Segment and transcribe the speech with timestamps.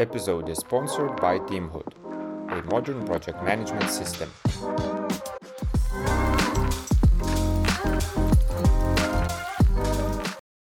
[0.00, 1.92] episode is sponsored by Teamhood,
[2.52, 4.30] a modern project management system.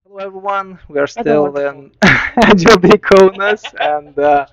[0.04, 4.46] Hello everyone, we are still in Agile Day Kaunas and uh,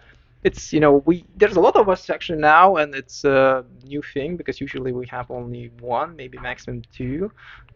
[0.43, 4.01] it's you know we there's a lot of us actually now and it's a new
[4.01, 7.31] thing because usually we have only one maybe maximum two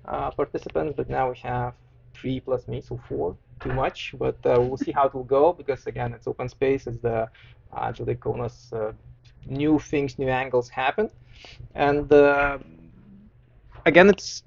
[0.06, 1.74] uh, participants but now we have
[2.14, 5.54] three plus me so four too much but uh, we'll see how it will go
[5.54, 7.30] because again it's open space it's the
[7.78, 8.92] Agile Day Kaunas uh,
[9.46, 11.10] new things new angles happen
[11.76, 12.58] and uh,
[13.86, 14.44] again it's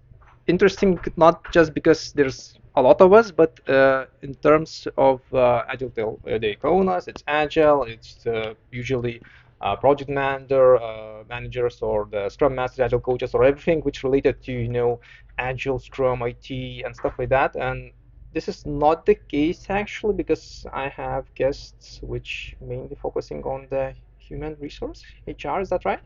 [0.46, 5.62] interesting not just because there's a lot of us, but uh, in terms of uh,
[5.68, 9.22] Agile uh, Day Kaunas, it's Agile, it's uh, usually
[9.60, 14.42] uh, project manager, uh, managers, or the Scrum Master, Agile coaches, or everything which related
[14.42, 15.00] to you know
[15.38, 16.50] Agile, Scrum, IT,
[16.84, 17.54] and stuff like that.
[17.56, 17.92] And
[18.34, 23.94] this is not the case actually because I have guests which mainly focusing on the
[24.18, 25.60] human resource HR.
[25.60, 26.00] Is that right?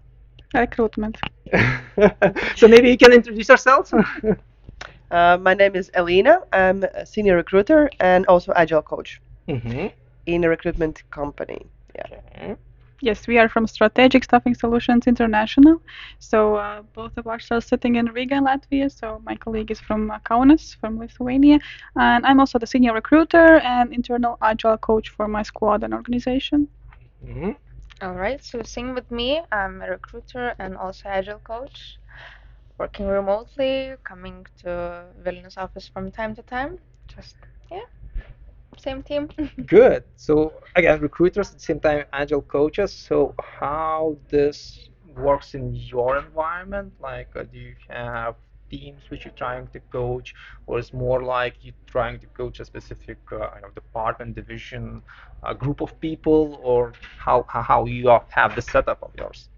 [0.55, 1.19] Recruitment.
[2.57, 3.93] so maybe you can introduce yourselves.
[5.11, 6.41] Uh, my name is Elena.
[6.53, 9.87] I'm a senior recruiter and also agile coach mm-hmm.
[10.27, 11.67] in a recruitment company.
[11.95, 12.21] Yeah.
[12.37, 12.57] Okay.
[13.01, 15.81] Yes, we are from Strategic Staffing Solutions International.
[16.19, 18.91] So uh, both of us are sitting in Riga, Latvia.
[18.91, 21.59] So my colleague is from uh, Kaunas, from Lithuania,
[21.97, 26.69] and I'm also the senior recruiter and internal agile coach for my squad and organization.
[27.25, 27.53] Mm-hmm.
[28.03, 29.43] All right, so same with me.
[29.53, 31.99] I'm a recruiter and also agile coach,
[32.79, 36.79] working remotely, coming to Vilnius office from time to time.
[37.09, 37.37] Just
[37.71, 37.87] yeah,
[38.79, 39.29] same team.
[39.67, 40.05] Good.
[40.17, 42.93] So again, recruiters at the same time agile coaches.
[42.93, 46.93] So how this works in your environment?
[47.01, 48.37] Like, uh, do you have
[48.71, 50.35] teams which you're trying to coach,
[50.67, 55.03] or is more like you're trying to coach a specific uh, you know, department, division,
[55.43, 59.49] a group of people, or how how you have the setup of yours?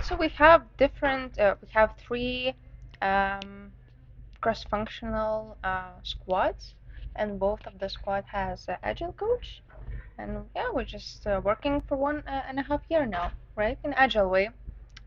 [0.00, 1.38] So we have different.
[1.38, 2.54] Uh, we have three
[3.00, 3.72] um,
[4.40, 6.74] cross-functional uh, squads,
[7.16, 9.62] and both of the squad has an agile coach.
[10.18, 13.78] And yeah, we're just uh, working for one uh, and a half year now, right?
[13.84, 14.50] In agile way.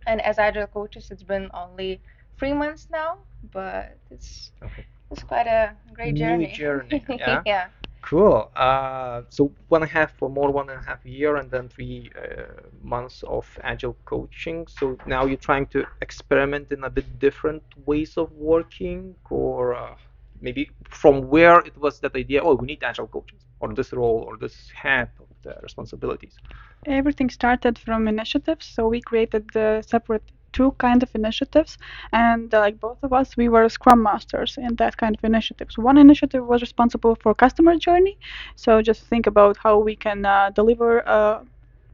[0.06, 2.02] And as agile coaches, it's been only
[2.38, 3.18] three months now,
[3.52, 4.86] but it's Okay.
[5.12, 6.48] it's quite a great New journey.
[6.48, 7.44] journey, yeah?
[7.46, 7.70] yeah.
[8.02, 8.50] Cool.
[8.56, 11.68] Uh, so one and a half for more one and a half year, and then
[11.70, 14.68] three uh, months of agile coaching.
[14.68, 19.96] So now you're trying to experiment in a bit different ways of working, or uh,
[20.42, 22.44] maybe from where it was that idea.
[22.44, 26.36] Oh, we need agile coaches, or this role, or this hat of the responsibilities.
[26.86, 28.66] Everything started from initiatives.
[28.66, 31.78] So we created the separate two kind of initiatives
[32.12, 35.78] and uh, like both of us we were scrum masters in that kind of initiatives
[35.78, 38.18] one initiative was responsible for customer journey
[38.56, 41.44] so just think about how we can uh, deliver uh,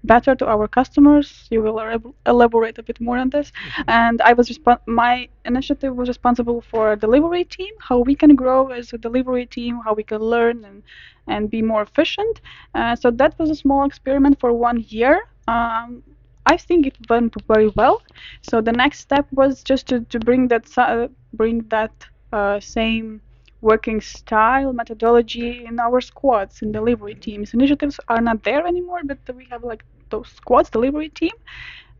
[0.04, 1.48] better to our customers.
[1.52, 1.80] You will
[2.26, 3.52] elaborate a bit more on this.
[3.88, 8.62] And i was respon my initiative was responsible for delivery team how we can grow
[8.80, 10.84] as a delivery team how we can learn and
[11.28, 12.42] and be more efficient.
[12.76, 15.22] Uh, so that was a small experiment for one year.
[15.48, 16.04] Um,
[16.46, 18.02] I think it went very well.
[18.42, 21.92] So the next step was just to, to bring that uh, bring that
[22.32, 23.22] uh, same
[23.62, 27.54] working style methodology in our squads and delivery teams.
[27.54, 29.84] Initiatives are not there anymore, but we have like
[30.14, 31.38] those squads delivery team,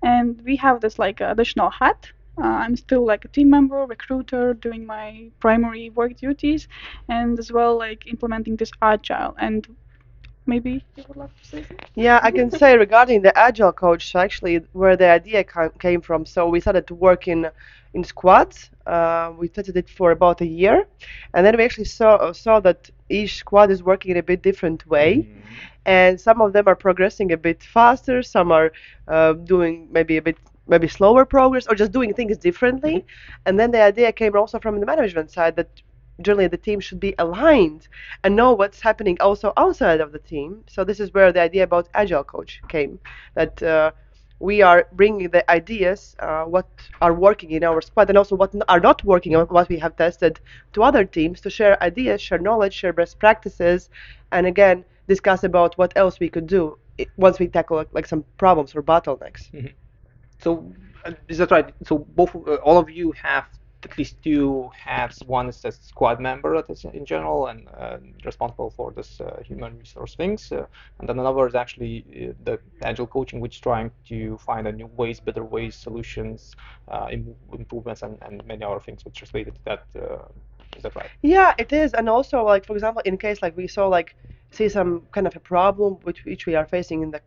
[0.04, 2.12] and we have this like additional hat.
[2.44, 6.68] Uh, I'm still like a team member, recruiter, doing my primary work duties,
[7.10, 9.36] and as well like implementing this agile.
[9.40, 9.68] And
[10.46, 11.88] maybe you would like to say something.
[11.96, 16.26] Yeah, I can say regarding the agile coach, actually where the idea ca- came from.
[16.26, 17.50] So we started to work in
[17.94, 18.70] in squads.
[18.86, 20.86] Uh, we tested it for about a year,
[21.34, 24.86] and then we actually saw saw that each squad is working in a bit different
[24.88, 25.28] way,
[25.86, 28.22] and some of them are progressing a bit faster.
[28.22, 28.72] Some are
[29.08, 30.38] uh, doing maybe a bit
[30.68, 33.06] maybe slower progress or just doing things differently.
[33.46, 35.70] And then the idea came also from the management side that
[36.22, 37.88] generally the team should be aligned
[38.24, 40.64] and know what's happening also outside of the team.
[40.68, 43.00] So this is where the idea about agile coach came.
[43.36, 43.92] That uh,
[44.40, 46.68] we are bringing the ideas, uh, what
[47.02, 50.40] are working in our squad, and also what are not working, what we have tested
[50.74, 53.90] to other teams to share ideas, share knowledge, share best practices,
[54.32, 56.78] and again discuss about what else we could do
[57.18, 59.50] once we tackle like, like some problems or bottlenecks.
[60.40, 60.74] So
[61.06, 61.74] uh, is that right?
[61.84, 63.46] So both uh, all of you have
[63.86, 65.22] at least two hats.
[65.24, 66.64] One is a squad member
[66.94, 70.66] in general and uh, responsible for this uh, human resource things, uh,
[71.00, 74.72] and then another is actually uh, the agile coaching, which is trying to find a
[74.72, 76.56] new ways, better ways, solutions,
[76.88, 79.86] uh, im- improvements, and, and many other things which related to that.
[79.96, 80.26] Uh,
[80.76, 81.10] is that right?
[81.22, 84.16] Yeah, it is, and also like for example, in case like we saw like
[84.52, 87.22] see some kind of a problem which which we are facing in the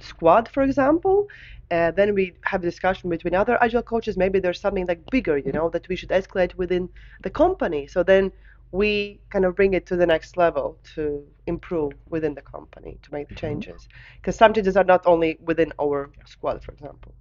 [0.00, 1.26] squad, for example.
[1.70, 4.16] Uh, then we have discussion between other agile coaches.
[4.16, 6.88] Maybe there's something like bigger, you know, that we should escalate within
[7.22, 7.86] the company.
[7.86, 8.32] So then
[8.72, 13.12] we kind of bring it to the next level to improve within the company to
[13.12, 13.88] make the changes.
[14.20, 17.14] Because some changes are not only within our squad, for example.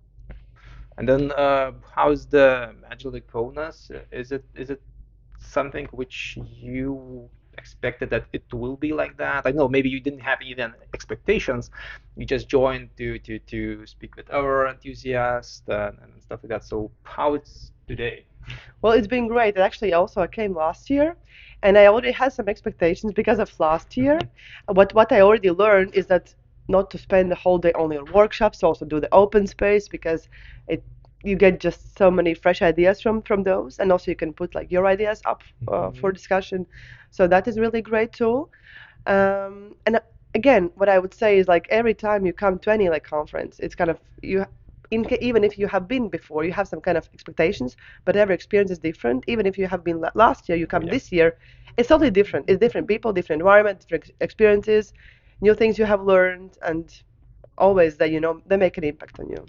[0.98, 3.92] And then, uh, how's the Agile Day Kaunas?
[4.12, 4.82] Is it is it
[5.40, 9.42] something which you expected that it will be like that?
[9.46, 11.70] I know maybe you didn't have even expectations.
[12.16, 16.64] You just joined to to to speak with our enthusiasts and, and stuff like that.
[16.64, 18.26] So how it's today?
[18.82, 19.58] Well, it's been great.
[19.58, 21.16] Actually also I came last year,
[21.64, 24.18] and I already had some expectations because of last year.
[24.18, 24.74] Mm-hmm.
[24.74, 26.34] But what I already learned is that
[26.70, 30.28] not to spend the whole day only on workshops, also do the open space because
[30.68, 30.84] it
[31.24, 34.56] you get just so many fresh ideas from from those, and also you can put
[34.56, 36.66] like your ideas up uh, for discussion.
[37.12, 38.50] So that is really great tool.
[39.06, 40.00] Um, and uh,
[40.36, 43.60] again, what I would say is like every time you come to any like conference,
[43.60, 44.46] it's kind of you.
[44.90, 47.76] In, even if you have been before, you have some kind of expectations,
[48.06, 49.26] but every experience is different.
[49.28, 50.92] Even if you have been la- last year, you come yeah.
[50.92, 51.36] this year,
[51.78, 52.46] it's totally different.
[52.50, 54.94] It's different people, different environment, different experiences,
[55.42, 56.90] new things you have learned, and
[57.58, 59.46] always that you know they make an impact on you.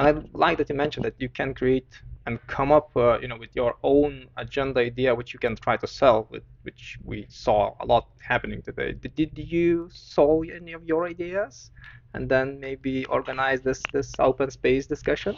[0.00, 3.28] And I like that you mentioned that you can create and come up, uh, you
[3.28, 7.26] know, with your own agenda idea, which you can try to sell, with which we
[7.30, 8.94] saw a lot happening today.
[8.94, 11.70] Did, did you solve any of your ideas,
[12.14, 15.36] and then maybe organize this this open space discussion?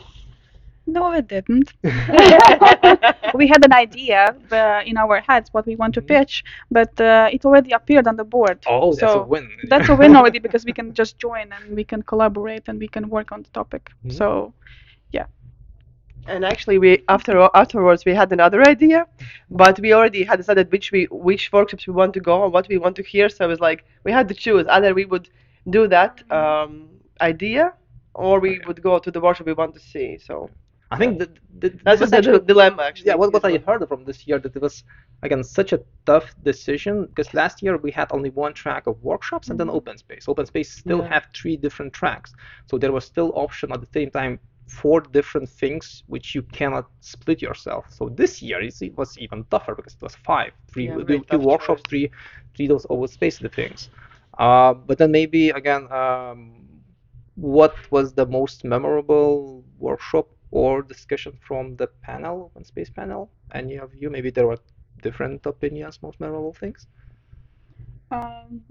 [0.86, 1.72] No, it didn't.
[3.32, 7.28] we had an idea uh, in our heads what we want to pitch, but uh,
[7.32, 8.60] it already appeared on the board.
[8.62, 8.82] Mm-hmm.
[8.84, 9.48] Oh, that's a win.
[9.62, 12.88] that's a win already because we can just join and we can collaborate and we
[12.88, 13.90] can work on the topic.
[14.04, 14.12] Mhm.
[14.12, 14.54] So
[15.12, 15.26] yeah.
[16.26, 19.06] And actually, we after afterwards we had another idea,
[19.50, 22.68] but we already had decided which we which workshops we want to go and what
[22.68, 23.28] we want to hear.
[23.28, 25.28] So it was like we had to choose either we would
[25.70, 26.88] do that um,
[27.20, 27.72] idea
[28.14, 28.66] or we Okay.
[28.66, 30.18] would go to the workshop we want to see.
[30.18, 30.50] So
[30.92, 31.30] I think that,
[31.60, 32.82] that that this was is actually actually the dilemma.
[32.84, 34.84] Actually, yeah what, what i heard from this year that it was
[35.22, 39.50] again such a tough decision because last year we had only one track of workshops
[39.50, 41.08] and then open space open space still Yeah.
[41.12, 42.34] have three different tracks
[42.66, 46.86] so there was still option at the same time four different things which you cannot
[47.00, 50.98] split yourself so this year it was even tougher because it was five three Yeah,
[51.30, 51.86] two workshops choice.
[51.88, 52.10] three
[52.56, 53.88] three those open space things
[54.38, 56.64] uh, but then maybe again um,
[57.36, 63.32] what was the most memorable workshop or discussion from the panel, open space panel?
[63.54, 64.10] Any of you?
[64.10, 64.58] Maybe there were
[65.02, 66.88] different opinions, most memorable things.
[68.10, 68.62] um,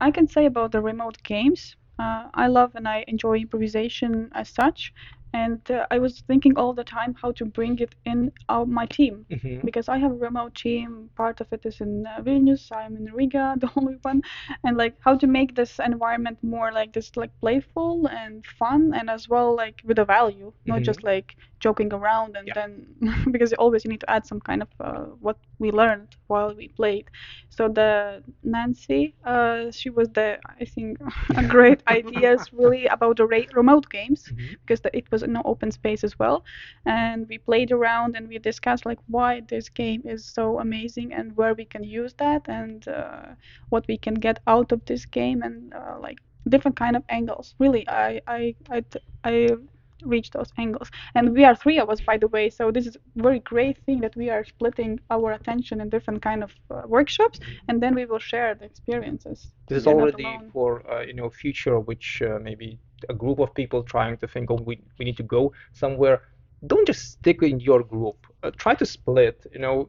[0.00, 1.76] I can say about the remote games.
[1.98, 4.92] Uh, I love and I enjoy improvisation as such,
[5.32, 8.86] and uh, I was thinking all the time how to bring it in our, my
[8.86, 9.60] team Mm-hmm.
[9.64, 11.10] because I have a remote team.
[11.16, 12.70] Part of it is in uh, Vilnius.
[12.72, 14.22] I'm in Riga, the only one,
[14.64, 19.10] and like how to make this environment more like this, like playful and fun, and
[19.10, 22.54] as well like with a value, not just like joking around and Yeah.
[22.54, 22.86] then
[23.32, 26.68] because always you need to add some kind of uh, what we learned while we
[26.68, 27.10] played.
[27.50, 30.98] So the Nancy, uh, she was the I think
[31.36, 34.56] a great ideas really about the ra- remote games Mhm.
[34.66, 36.44] because the, it was in an open space as well.
[36.86, 41.36] And we played around and we discussed like why this game is so amazing and
[41.36, 43.26] where we can use that and uh,
[43.68, 46.18] what we can get out of this game and uh, like
[46.48, 47.54] different kind of angles.
[47.58, 48.84] Really i i i,
[49.24, 49.56] I
[50.04, 52.96] reach those angles and we are three of us by the way so this is
[52.96, 56.82] a very great thing that we are splitting our attention in different kind of uh,
[56.86, 61.30] workshops and then we will share the experiences This is already for uh, you know
[61.30, 62.78] future, which uh, maybe
[63.08, 66.22] a group of people trying to think, oh, we we need to go somewhere.
[66.66, 68.18] Don't just stick in your group.
[68.42, 69.46] Uh, try to split.
[69.52, 69.88] You know,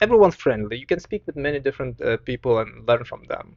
[0.00, 0.76] everyone's friendly.
[0.78, 3.56] You can speak with many different uh, people and learn from them.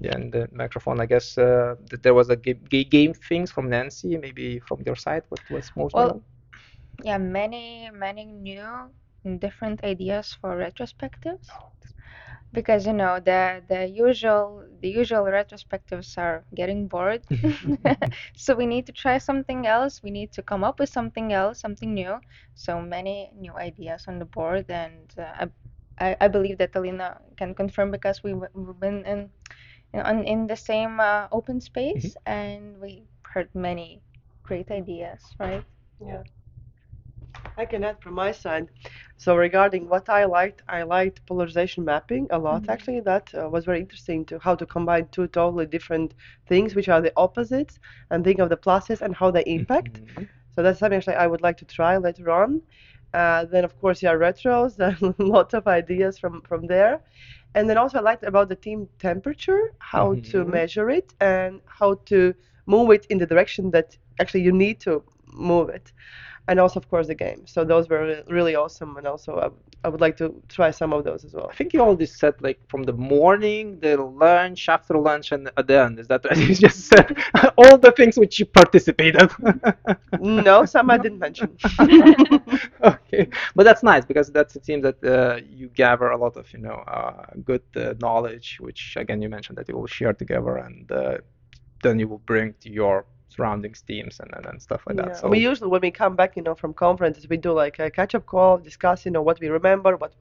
[0.00, 1.00] Yeah, and the microphone.
[1.00, 4.16] I guess uh, that there was a ga- ga- game things from Nancy.
[4.16, 6.22] Maybe from your side, what was most Well?
[7.02, 11.48] Yeah, many, many new and different ideas for retrospectives.
[12.52, 17.24] Because you know the the usual the usual retrospectives are getting bored.
[18.34, 20.02] So we need to try something else.
[20.02, 22.20] We need to come up with something else, something new.
[22.54, 25.46] So many new ideas on the board, and uh,
[25.98, 29.30] I, I I believe that Alina can confirm because we we've been in
[29.94, 34.02] on, in the same uh, open space and we heard many
[34.44, 35.64] great ideas, right?
[36.00, 36.22] Yeah.
[37.56, 38.68] I can add from my side.
[39.16, 42.64] So regarding what I liked, I liked polarization mapping a lot.
[42.64, 42.68] Mhm.
[42.68, 46.14] Actually, that uh, was very interesting to how to combine two totally different
[46.46, 47.78] things, which are the opposites,
[48.10, 50.02] and think of the pluses and how they impact.
[50.16, 50.28] Mhm.
[50.54, 52.62] So that's something actually I would like to try later on.
[53.12, 54.78] Uh, then of course yeah retros,
[55.18, 57.00] lots of ideas from from there,
[57.54, 60.46] and then also I liked about the team temperature, how to Mhm.
[60.46, 62.34] measure it and how to
[62.66, 65.02] move it in the direction that actually you need to
[65.32, 65.92] move it,
[66.48, 67.46] and also of course the game.
[67.46, 71.04] So those were really awesome, and also I, I would like to try some of
[71.04, 71.48] those as well.
[71.50, 75.66] I think you already said like from the morning, the lunch, after lunch, and at
[75.66, 75.98] the end.
[75.98, 76.36] Is that right?
[76.48, 77.16] You just said
[77.58, 79.30] all the things which you participated.
[80.20, 81.56] No, some I didn't mention.
[82.82, 86.52] okay, but that's nice because that's a team that uh, you gather a lot of
[86.52, 90.56] you know uh, good uh, knowledge, which again you mentioned that you will share together,
[90.56, 91.18] and uh,
[91.82, 95.16] then you will bring to your surroundings teams and, and, and stuff like Yeah, that.
[95.16, 97.90] So we usually when we come back, you know, from conferences, we do like a
[97.90, 100.14] catch-up call, discuss, you know, what we remember, what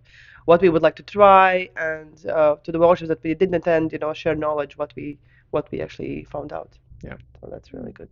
[0.45, 3.91] what we would like to try, and uh, to the workshops that we didn't attend,
[3.93, 5.19] you know, share knowledge, what we
[5.51, 6.77] what we actually found out.
[7.03, 7.17] Yeah.
[7.41, 8.09] So that's really good.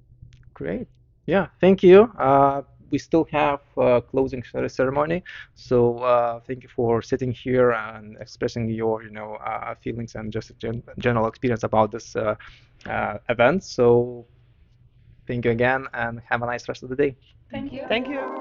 [0.53, 0.87] Great.
[1.25, 2.03] Yeah, thank you.
[2.17, 2.61] Uh,
[2.91, 5.23] we still have uh, closing ceremony,
[5.55, 10.31] so uh, thank you for sitting here and expressing your, you know, uh, feelings and
[10.31, 12.35] just gen general experience about this uh,
[12.89, 13.63] uh, event.
[13.63, 14.25] So
[15.27, 17.15] thank you again, and have a nice rest of the day.
[17.51, 17.85] Thank you.
[17.87, 18.37] Thank you.